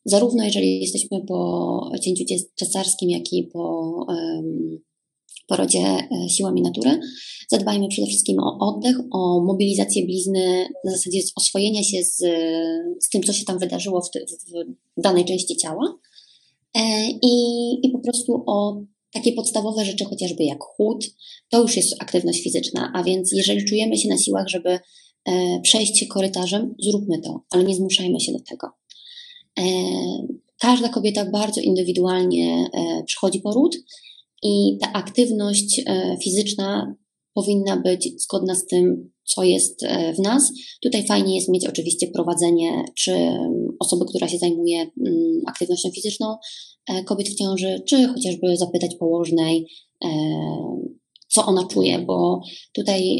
zarówno 0.05 0.45
jeżeli 0.45 0.81
jesteśmy 0.81 1.21
po 1.29 1.91
cięciu 2.03 2.25
cesarskim, 2.55 3.11
jak 3.11 3.33
i 3.33 3.49
po 3.53 4.07
porodzie 5.47 5.79
e, 5.79 6.29
siłami 6.29 6.63
natury, 6.63 7.01
zadbajmy 7.51 7.89
przede 7.89 8.07
wszystkim 8.07 8.39
o 8.39 8.59
oddech, 8.61 8.97
o 9.11 9.41
mobilizację 9.41 10.05
blizny, 10.05 10.69
na 10.85 10.91
zasadzie 10.93 11.21
oswojenia 11.37 11.83
się 11.83 12.03
z, 12.05 12.17
z 13.05 13.09
tym, 13.09 13.23
co 13.23 13.33
się 13.33 13.45
tam 13.45 13.59
wydarzyło 13.59 14.01
w, 14.01 14.09
w 14.97 15.03
danej 15.03 15.25
części 15.25 15.57
ciała. 15.57 15.99
E, 16.75 17.11
i, 17.23 17.37
i 17.83 17.91
po 17.91 17.99
prostu 17.99 18.45
o 18.47 18.83
takie 19.13 19.33
podstawowe 19.33 19.85
rzeczy, 19.85 20.05
chociażby 20.05 20.45
jak 20.45 20.63
chłód, 20.63 21.05
to 21.49 21.63
już 21.63 21.77
jest 21.77 21.95
aktywność 21.99 22.43
fizyczna, 22.43 22.93
a 22.95 23.03
więc 23.03 23.33
jeżeli 23.33 23.65
czujemy 23.65 23.97
się 23.97 24.09
na 24.09 24.19
siłach, 24.19 24.49
żeby 24.49 24.71
e, 24.71 24.81
przejść 25.63 25.99
się 25.99 26.07
korytarzem, 26.07 26.75
zróbmy 26.79 27.19
to, 27.19 27.41
ale 27.51 27.65
nie 27.65 27.75
zmuszajmy 27.75 28.21
się 28.21 28.33
do 28.33 28.41
tego. 28.41 28.69
Każda 30.59 30.89
kobieta 30.89 31.31
bardzo 31.31 31.61
indywidualnie 31.61 32.71
przychodzi 33.07 33.41
poród 33.41 33.77
i 34.43 34.79
ta 34.81 34.93
aktywność 34.93 35.81
e, 35.87 36.17
fizyczna 36.25 36.95
powinna 37.35 37.77
być 37.77 38.23
zgodna 38.23 38.55
z 38.55 38.67
tym, 38.67 39.11
co 39.25 39.43
jest 39.43 39.87
w 40.17 40.19
nas. 40.19 40.53
Tutaj 40.83 41.07
fajnie 41.07 41.35
jest 41.35 41.49
mieć 41.49 41.67
oczywiście 41.67 42.07
prowadzenie, 42.07 42.85
czy 42.95 43.13
osoby, 43.81 44.05
która 44.09 44.29
się 44.29 44.39
zajmuje 44.39 44.87
aktywnością 45.47 45.91
fizyczną 45.91 46.37
kobiet 47.07 47.29
w 47.29 47.35
ciąży, 47.35 47.83
czy 47.89 48.07
chociażby 48.07 48.57
zapytać 48.57 48.95
położnej, 48.95 49.67
co 51.29 51.47
ona 51.47 51.67
czuje, 51.67 51.99
bo 51.99 52.41
tutaj 52.73 53.19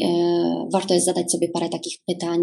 warto 0.73 0.93
jest 0.93 1.05
zadać 1.05 1.31
sobie 1.31 1.49
parę 1.49 1.69
takich 1.69 1.97
pytań 2.05 2.41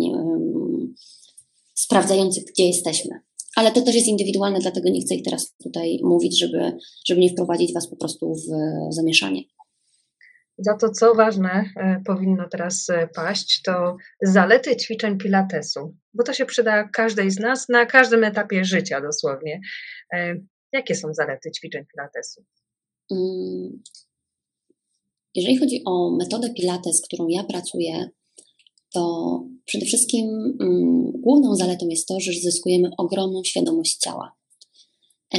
sprawdzających, 1.74 2.44
gdzie 2.44 2.66
jesteśmy 2.66 3.20
ale 3.56 3.72
to 3.72 3.82
też 3.82 3.94
jest 3.94 4.08
indywidualne, 4.08 4.58
dlatego 4.58 4.90
nie 4.90 5.00
chcę 5.00 5.14
ich 5.14 5.24
teraz 5.24 5.54
tutaj 5.62 5.98
mówić, 6.02 6.38
żeby, 6.38 6.72
żeby 7.06 7.20
nie 7.20 7.30
wprowadzić 7.30 7.74
Was 7.74 7.90
po 7.90 7.96
prostu 7.96 8.34
w 8.34 8.94
zamieszanie. 8.94 9.42
Za 10.58 10.76
to, 10.76 10.90
co 10.90 11.14
ważne 11.14 11.64
e, 11.76 12.00
powinno 12.06 12.48
teraz 12.48 12.90
e, 12.90 13.08
paść, 13.14 13.62
to 13.62 13.96
zalety 14.22 14.76
ćwiczeń 14.76 15.18
pilatesu, 15.18 15.96
bo 16.14 16.24
to 16.24 16.32
się 16.32 16.46
przyda 16.46 16.88
każdej 16.88 17.30
z 17.30 17.38
nas 17.38 17.68
na 17.68 17.86
każdym 17.86 18.24
etapie 18.24 18.64
życia 18.64 19.00
dosłownie. 19.00 19.60
E, 20.12 20.36
jakie 20.72 20.94
są 20.94 21.14
zalety 21.14 21.50
ćwiczeń 21.50 21.84
pilatesu? 21.94 22.44
Mm, 23.10 23.82
jeżeli 25.34 25.58
chodzi 25.58 25.82
o 25.86 26.16
metodę 26.16 26.54
pilates, 26.54 27.02
którą 27.02 27.28
ja 27.28 27.44
pracuję, 27.44 28.08
to 28.94 29.44
przede 29.64 29.86
wszystkim 29.86 30.26
mm, 30.60 31.12
główną 31.12 31.56
zaletą 31.56 31.88
jest 31.88 32.08
to, 32.08 32.20
że 32.20 32.32
zyskujemy 32.32 32.90
ogromną 32.98 33.44
świadomość 33.44 33.96
ciała. 33.96 34.32
E, 35.34 35.38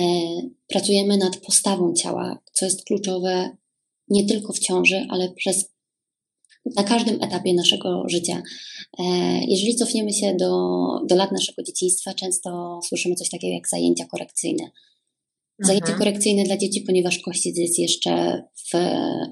pracujemy 0.68 1.18
nad 1.18 1.38
postawą 1.38 1.94
ciała, 1.94 2.40
co 2.54 2.66
jest 2.66 2.86
kluczowe 2.86 3.58
nie 4.10 4.26
tylko 4.26 4.54
w 4.54 4.60
ciąży, 4.60 5.06
ale 5.10 5.34
przez, 5.34 5.74
na 6.76 6.84
każdym 6.84 7.24
etapie 7.24 7.54
naszego 7.54 8.04
życia. 8.10 8.44
E, 9.00 9.04
jeżeli 9.48 9.76
cofniemy 9.76 10.14
się 10.14 10.36
do, 10.40 10.52
do 11.06 11.16
lat 11.16 11.32
naszego 11.32 11.64
dzieciństwa, 11.64 12.14
często 12.14 12.80
słyszymy 12.88 13.16
coś 13.16 13.30
takiego 13.30 13.54
jak 13.54 13.70
zajęcia 13.70 14.06
korekcyjne. 14.06 14.72
Zajęcie 15.60 15.92
mhm. 15.92 16.00
korekcyjne 16.00 16.44
dla 16.44 16.58
dzieci, 16.58 16.82
ponieważ 16.82 17.20
kościec 17.20 17.58
jest 17.58 17.80
jeszcze 17.80 18.44
w 18.74 18.76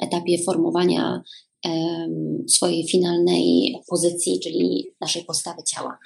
etapie 0.01 0.43
formowania 0.43 1.23
swojej 2.49 2.87
finalnej 2.87 3.75
pozycji, 3.89 4.39
czyli 4.39 4.87
naszej 5.01 5.23
postawy 5.23 5.63
ciała. 5.63 5.97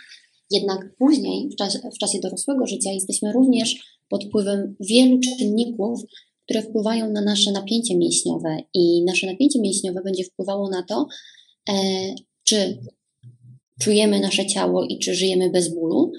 Jednak 0.52 0.96
później, 0.98 1.50
w 1.50 1.56
czasie, 1.56 1.80
w 1.96 1.98
czasie 1.98 2.20
dorosłego 2.20 2.68
życia, 2.68 2.92
jesteśmy 2.92 3.34
również 3.34 3.76
pod 4.10 4.26
wpływem 4.26 4.76
wielu 4.80 5.20
czynników, 5.20 6.02
które 6.44 6.62
wpływają 6.62 7.12
na 7.12 7.22
nasze 7.22 7.52
napięcie 7.52 7.98
mięśniowe, 7.98 8.58
i 8.74 9.04
nasze 9.06 9.28
napięcie 9.28 9.60
mięśniowe 9.62 10.02
będzie 10.06 10.24
wpływało 10.24 10.70
na 10.70 10.84
to, 10.84 11.08
e, 11.70 11.74
czy 12.44 12.78
czujemy 13.82 14.20
nasze 14.20 14.46
ciało 14.46 14.86
i 14.86 15.00
czy 15.00 15.16
żyjemy 15.16 15.50
bez 15.50 15.74
bólu. 15.74 16.12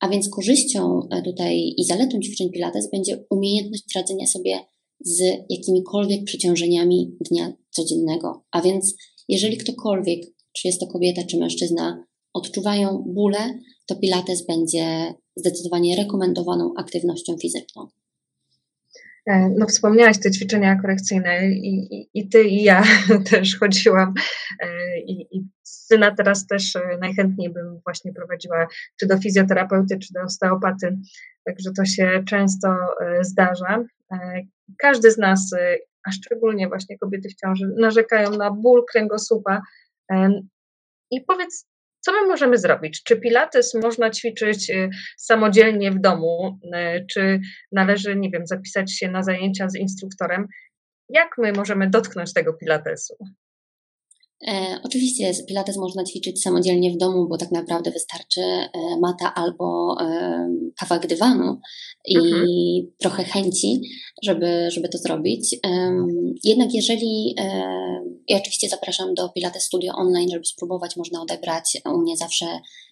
A 0.00 0.08
więc 0.08 0.28
korzyścią 0.28 1.08
e, 1.10 1.22
tutaj 1.22 1.74
i 1.76 1.84
zaletą 1.84 2.20
ćwiczeń 2.20 2.50
Pilates 2.50 2.90
będzie 2.90 3.24
umiejętność 3.30 3.84
radzenia 3.94 4.26
sobie 4.26 4.58
z 5.00 5.20
jakimikolwiek 5.50 6.24
przeciążeniami 6.24 7.16
dnia 7.30 7.52
codziennego. 7.76 8.44
A 8.50 8.62
więc 8.62 8.96
jeżeli 9.28 9.56
ktokolwiek, 9.56 10.20
czy 10.52 10.68
jest 10.68 10.80
to 10.80 10.86
kobieta, 10.86 11.22
czy 11.30 11.38
mężczyzna, 11.38 12.04
odczuwają 12.32 13.04
bóle, 13.06 13.58
to 13.86 13.96
Pilates 13.96 14.46
będzie 14.46 15.14
zdecydowanie 15.36 15.96
rekomendowaną 15.96 16.72
aktywnością 16.78 17.36
fizyczną. 17.42 17.88
E, 19.26 19.50
no, 19.58 19.66
wspomniałaś 19.66 20.18
te 20.18 20.30
ćwiczenia 20.30 20.80
korekcyjne 20.82 21.48
i, 21.48 21.94
i, 21.94 22.10
i 22.14 22.28
ty 22.28 22.44
i 22.44 22.62
ja 22.62 22.82
też 23.30 23.58
chodziłam 23.58 24.14
e, 24.62 24.98
i, 25.00 25.36
i 25.36 25.46
syna 25.62 26.14
teraz 26.14 26.46
też 26.46 26.76
e, 26.76 26.80
najchętniej 27.00 27.52
bym 27.52 27.80
właśnie 27.84 28.12
prowadziła 28.12 28.66
czy 29.00 29.06
do 29.06 29.18
fizjoterapeuty, 29.18 29.98
czy 29.98 30.12
do 30.14 30.20
osteopaty, 30.22 30.96
także 31.44 31.70
to 31.76 31.84
się 31.84 32.24
często 32.28 32.68
zdarza. 33.20 33.84
Każdy 34.78 35.10
z 35.10 35.18
nas, 35.18 35.50
a 36.06 36.12
szczególnie 36.12 36.68
właśnie 36.68 36.98
kobiety 36.98 37.28
w 37.28 37.34
ciąży, 37.34 37.64
narzekają 37.78 38.30
na 38.30 38.50
ból 38.50 38.84
kręgosłupa. 38.92 39.62
I 41.10 41.20
powiedz, 41.20 41.66
co 42.00 42.12
my 42.12 42.26
możemy 42.26 42.58
zrobić? 42.58 43.02
Czy 43.02 43.16
pilates 43.16 43.74
można 43.74 44.10
ćwiczyć 44.10 44.70
y, 44.70 44.90
samodzielnie 45.16 45.90
w 45.90 46.00
domu? 46.00 46.58
Y, 46.64 47.06
czy 47.10 47.40
należy, 47.72 48.16
nie 48.16 48.30
wiem, 48.30 48.46
zapisać 48.46 48.92
się 48.92 49.10
na 49.10 49.22
zajęcia 49.22 49.68
z 49.68 49.76
instruktorem? 49.76 50.46
Jak 51.08 51.38
my 51.38 51.52
możemy 51.52 51.90
dotknąć 51.90 52.32
tego 52.32 52.52
pilatesu? 52.54 53.16
E, 54.42 54.80
oczywiście 54.84 55.32
pilates 55.48 55.76
można 55.76 56.04
ćwiczyć 56.04 56.42
samodzielnie 56.42 56.92
w 56.92 56.96
domu, 56.96 57.28
bo 57.28 57.38
tak 57.38 57.50
naprawdę 57.50 57.90
wystarczy 57.90 58.40
e, 58.40 58.68
mata 59.00 59.34
albo 59.34 59.96
e, 60.00 60.48
kawałek 60.80 61.06
dywanu 61.06 61.60
i 62.04 62.16
mhm. 62.16 62.46
trochę 62.98 63.24
chęci, 63.24 63.80
żeby, 64.22 64.70
żeby 64.70 64.88
to 64.88 64.98
zrobić. 64.98 65.56
Jednak 66.44 66.74
jeżeli, 66.74 67.34
ja 68.28 68.36
oczywiście 68.36 68.68
zapraszam 68.68 69.14
do 69.14 69.28
Pilates 69.28 69.62
Studio 69.62 69.92
Online, 69.94 70.30
żeby 70.30 70.44
spróbować, 70.44 70.96
można 70.96 71.22
odebrać 71.22 71.76
u 71.94 71.98
mnie 71.98 72.16
zawsze 72.16 72.46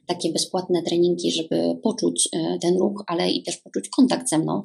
takie 0.06 0.32
bezpłatne 0.32 0.82
treningi, 0.82 1.32
żeby 1.32 1.78
poczuć 1.82 2.28
ten 2.60 2.78
ruch, 2.78 3.04
ale 3.06 3.30
i 3.30 3.42
też 3.42 3.56
poczuć 3.56 3.88
kontakt 3.88 4.28
ze 4.28 4.38
mną 4.38 4.62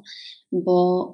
bo 0.52 1.10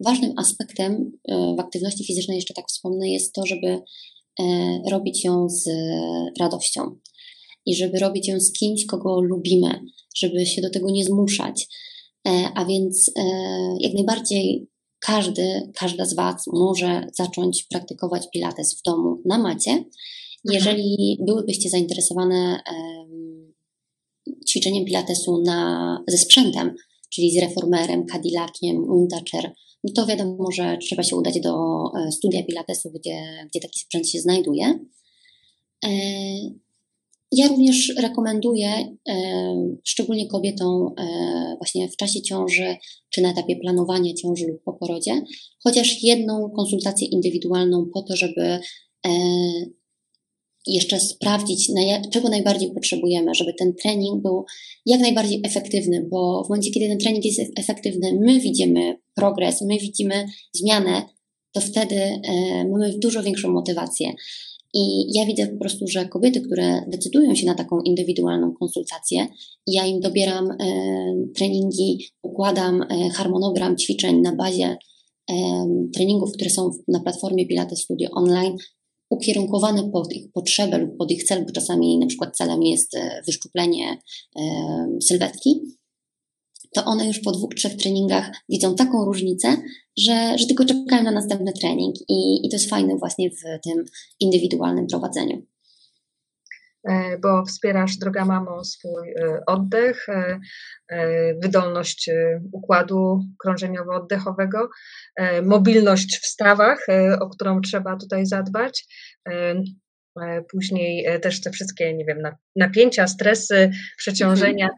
ważnym 0.00 0.32
aspektem 0.36 1.12
w 1.56 1.60
aktywności 1.60 2.04
fizycznej, 2.04 2.36
jeszcze 2.36 2.54
tak 2.54 2.68
wspomnę, 2.68 3.10
jest 3.10 3.32
to, 3.32 3.46
żeby 3.46 3.82
robić 4.90 5.24
ją 5.24 5.48
z 5.48 5.68
radością 6.40 6.96
i 7.66 7.76
żeby 7.76 7.98
robić 7.98 8.28
ją 8.28 8.40
z 8.40 8.52
kimś, 8.52 8.86
kogo 8.86 9.20
lubimy, 9.20 9.80
żeby 10.16 10.46
się 10.46 10.62
do 10.62 10.70
tego 10.70 10.90
nie 10.90 11.04
zmuszać. 11.04 11.68
E, 12.28 12.48
a 12.54 12.64
więc 12.64 13.10
e, 13.16 13.22
jak 13.80 13.94
najbardziej 13.94 14.66
każdy, 14.98 15.72
każda 15.74 16.04
z 16.04 16.14
Was 16.14 16.44
może 16.46 17.06
zacząć 17.14 17.66
praktykować 17.70 18.30
pilates 18.32 18.78
w 18.78 18.82
domu 18.82 19.22
na 19.24 19.38
macie. 19.38 19.70
Mhm. 19.70 19.88
Jeżeli 20.44 21.18
byłybyście 21.20 21.70
zainteresowane 21.70 22.60
ćwiczeniem 24.48 24.84
pilatesu 24.84 25.42
na, 25.42 25.98
ze 26.08 26.18
sprzętem, 26.18 26.74
czyli 27.14 27.30
z 27.30 27.38
reformerem, 27.38 28.06
Cadillaciem, 28.06 28.90
Untacher, 28.90 29.52
no 29.84 29.92
to 29.92 30.06
wiadomo, 30.06 30.50
że 30.52 30.78
trzeba 30.80 31.02
się 31.02 31.16
udać 31.16 31.40
do 31.40 31.84
e, 31.84 32.12
studia 32.12 32.42
Pilatesu, 32.42 32.90
gdzie, 32.90 33.46
gdzie 33.50 33.60
taki 33.60 33.78
sprzęt 33.78 34.08
się 34.08 34.20
znajduje. 34.20 34.78
E, 35.84 35.88
ja 37.32 37.48
również 37.48 37.94
rekomenduję, 37.98 38.96
e, 39.08 39.14
szczególnie 39.84 40.26
kobietom 40.26 40.94
właśnie 41.58 41.88
w 41.88 41.96
czasie 41.96 42.22
ciąży, 42.22 42.76
czy 43.10 43.22
na 43.22 43.30
etapie 43.30 43.56
planowania 43.56 44.14
ciąży 44.14 44.46
lub 44.46 44.62
po 44.62 44.72
porodzie, 44.72 45.22
chociaż 45.64 46.02
jedną 46.02 46.50
konsultację 46.50 47.08
indywidualną 47.08 47.86
po 47.94 48.02
to, 48.02 48.16
żeby 48.16 48.58
jeszcze 50.66 51.00
sprawdzić, 51.00 51.70
czego 52.12 52.28
najbardziej 52.28 52.72
potrzebujemy, 52.72 53.34
żeby 53.34 53.54
ten 53.54 53.74
trening 53.74 54.22
był 54.22 54.44
jak 54.86 55.00
najbardziej 55.00 55.40
efektywny, 55.44 56.06
bo 56.10 56.44
w 56.44 56.48
momencie, 56.48 56.70
kiedy 56.70 56.88
ten 56.88 56.98
trening 56.98 57.24
jest 57.24 57.40
efektywny, 57.58 58.18
my 58.20 58.40
widzimy 58.40 58.98
progres, 59.14 59.62
my 59.62 59.78
widzimy 59.78 60.26
zmianę, 60.54 61.02
to 61.52 61.60
wtedy 61.60 61.96
e, 61.96 62.20
mamy 62.68 62.98
dużo 62.98 63.22
większą 63.22 63.52
motywację. 63.52 64.12
I 64.74 65.14
ja 65.18 65.26
widzę 65.26 65.46
po 65.46 65.58
prostu, 65.58 65.86
że 65.88 66.08
kobiety, 66.08 66.40
które 66.40 66.84
decydują 66.88 67.34
się 67.34 67.46
na 67.46 67.54
taką 67.54 67.80
indywidualną 67.80 68.52
konsultację, 68.52 69.26
ja 69.66 69.86
im 69.86 70.00
dobieram 70.00 70.50
e, 70.50 70.56
treningi, 71.36 72.06
układam 72.22 72.82
e, 72.82 73.10
harmonogram 73.10 73.76
ćwiczeń 73.76 74.20
na 74.20 74.36
bazie 74.36 74.76
treningów, 75.94 76.32
które 76.32 76.50
są 76.50 76.70
na 76.88 77.00
platformie 77.00 77.46
Pilates 77.46 77.82
Studio 77.82 78.08
Online, 78.10 78.56
ukierunkowane 79.12 79.90
pod 79.90 80.12
ich 80.12 80.32
potrzebę 80.32 80.78
lub 80.78 80.96
pod 80.96 81.10
ich 81.10 81.24
cel, 81.24 81.44
bo 81.46 81.52
czasami 81.52 81.98
na 81.98 82.06
przykład 82.06 82.36
celem 82.36 82.62
jest 82.62 82.96
e, 82.96 83.22
wyszczuplenie 83.26 83.98
e, 84.36 84.42
sylwetki, 85.02 85.60
to 86.74 86.84
one 86.84 87.06
już 87.06 87.20
po 87.20 87.32
dwóch, 87.32 87.54
trzech 87.54 87.76
treningach 87.76 88.30
widzą 88.48 88.74
taką 88.74 89.04
różnicę, 89.04 89.56
że, 89.98 90.38
że 90.38 90.46
tylko 90.46 90.64
czekają 90.64 91.02
na 91.02 91.10
następny 91.10 91.52
trening 91.52 91.96
i, 92.08 92.46
i 92.46 92.50
to 92.50 92.56
jest 92.56 92.70
fajne 92.70 92.96
właśnie 92.96 93.30
w 93.30 93.42
tym 93.64 93.84
indywidualnym 94.20 94.86
prowadzeniu. 94.86 95.42
E, 96.88 97.18
bo 97.18 97.44
wspierasz, 97.44 97.96
droga 97.96 98.24
mamo, 98.24 98.64
swój 98.64 99.10
e, 99.10 99.42
oddech, 99.46 100.08
e, 100.08 100.40
wydolność 101.42 102.10
układu 102.52 103.20
krążeniowo-oddechowego, 103.44 104.68
mobilność 105.42 106.18
w 106.18 106.26
stawach, 106.26 106.86
o 107.20 107.28
którą 107.28 107.60
trzeba 107.60 107.96
tutaj 107.96 108.26
zadbać. 108.26 108.84
Później 110.50 111.20
też 111.20 111.40
te 111.40 111.50
wszystkie, 111.50 111.94
nie 111.94 112.04
wiem, 112.04 112.18
napięcia, 112.56 113.06
stresy, 113.06 113.70
przeciążenia 113.96 114.68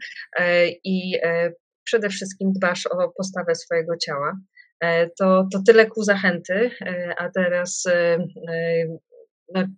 i 0.84 1.18
przede 1.84 2.08
wszystkim 2.08 2.52
dbasz 2.52 2.86
o 2.86 3.12
postawę 3.16 3.54
swojego 3.54 3.96
ciała. 3.96 4.36
To, 5.18 5.48
to 5.52 5.62
tyle 5.66 5.86
ku 5.86 6.02
zachęty, 6.02 6.70
a 7.18 7.30
teraz 7.30 7.84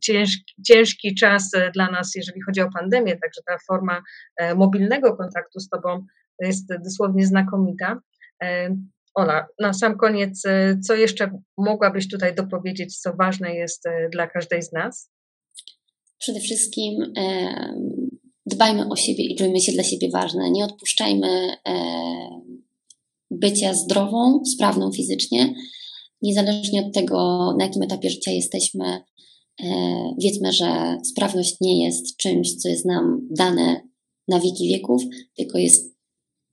ciężki, 0.00 0.55
ciężki 0.66 1.14
czas 1.14 1.55
e, 1.55 1.70
dla 1.70 1.90
nas, 1.90 2.14
jeżeli 2.14 2.42
chodzi 2.42 2.61
o 2.61 2.70
pandemię, 2.70 3.12
także 3.12 3.40
ta 3.46 3.57
forma 3.68 4.02
e, 4.37 4.55
mobilnego 4.55 5.16
kontaktu 5.16 5.61
z 5.61 5.68
Tobą 5.68 6.07
jest 6.42 6.68
dosłownie 6.85 7.26
znakomita. 7.26 8.00
E, 8.42 8.76
Ola, 9.14 9.46
na 9.61 9.72
sam 9.72 9.98
koniec, 9.98 10.42
co 10.87 10.94
jeszcze 10.94 11.31
mogłabyś 11.59 12.09
tutaj 12.09 12.35
dopowiedzieć, 12.35 12.98
co 12.98 13.12
ważne 13.12 13.55
jest 13.55 13.85
dla 14.12 14.26
każdej 14.26 14.62
z 14.62 14.72
nas? 14.72 15.11
Przede 16.18 16.40
wszystkim 16.40 17.12
dbajmy 18.46 18.88
o 18.88 18.96
siebie 18.96 19.24
i 19.24 19.37
czujmy 19.37 19.61
się 19.61 19.72
dla 19.72 19.83
siebie 19.83 20.11
ważne. 20.12 20.50
Nie 20.50 20.64
odpuszczajmy 20.64 21.57
bycia 23.31 23.74
zdrową, 23.74 24.44
sprawną 24.44 24.92
fizycznie, 24.92 25.55
niezależnie 26.22 26.87
od 26.87 26.94
tego, 26.94 27.16
na 27.59 27.64
jakim 27.64 27.83
etapie 27.83 28.11
życia 28.11 28.31
jesteśmy, 28.31 29.00
wiedzmy, 30.18 30.52
że 30.52 30.98
sprawność 31.04 31.56
nie 31.60 31.84
jest 31.84 32.16
czymś, 32.16 32.54
co 32.54 32.68
jest 32.68 32.84
nam 32.84 33.28
dane 33.30 33.80
na 34.28 34.40
wieki 34.40 34.68
wieków, 34.68 35.02
tylko 35.36 35.58
jest 35.58 35.96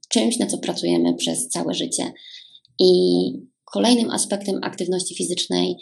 czymś, 0.10 0.40
na 0.40 0.46
co 0.46 0.58
pracujemy 0.58 1.14
przez 1.14 1.50
całe 1.50 1.74
życie. 1.74 2.14
I 2.80 2.90
kolejnym 3.74 4.12
aspektem 4.12 4.60
aktywności 4.64 5.16
fizycznej, 5.16 5.76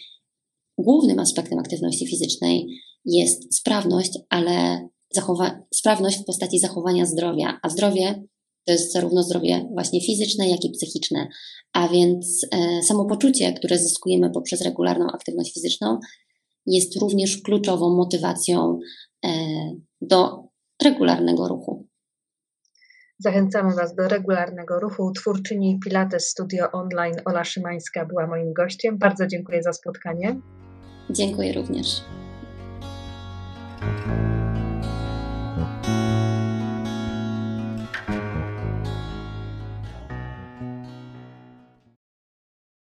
głównym 0.77 1.19
aspektem 1.19 1.59
aktywności 1.59 2.07
fizycznej 2.07 2.67
jest 3.05 3.55
sprawność, 3.55 4.11
ale 4.29 4.87
zachowa- 5.17 5.61
sprawność 5.73 6.17
w 6.17 6.25
postaci 6.25 6.59
zachowania 6.59 7.05
zdrowia, 7.05 7.59
a 7.63 7.69
zdrowie 7.69 8.23
to 8.65 8.71
jest 8.71 8.93
zarówno 8.93 9.23
zdrowie 9.23 9.69
właśnie 9.73 10.01
fizyczne, 10.01 10.49
jak 10.49 10.65
i 10.65 10.69
psychiczne. 10.69 11.27
A 11.73 11.87
więc 11.87 12.45
e, 12.51 12.83
samopoczucie, 12.83 13.53
które 13.53 13.79
zyskujemy 13.79 14.29
poprzez 14.29 14.61
regularną 14.61 15.07
aktywność 15.07 15.53
fizyczną, 15.53 15.99
jest 16.65 17.01
również 17.01 17.41
kluczową 17.41 17.95
motywacją 17.95 18.79
e, 19.25 19.29
do 20.01 20.43
regularnego 20.83 21.47
ruchu. 21.47 21.87
Zachęcamy 23.19 23.75
Was 23.75 23.95
do 23.95 24.07
regularnego 24.07 24.79
ruchu. 24.79 25.11
Twórczyni 25.11 25.79
Pilates 25.83 26.27
Studio 26.27 26.71
Online 26.71 27.15
Ola 27.25 27.43
Szymańska 27.43 28.05
była 28.05 28.27
moim 28.27 28.53
gościem. 28.53 28.97
Bardzo 28.97 29.27
dziękuję 29.27 29.63
za 29.63 29.73
spotkanie. 29.73 30.39
Dziękuję 31.09 31.53
również. 31.53 32.01